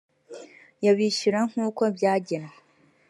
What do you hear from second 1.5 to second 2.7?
uko byagenwe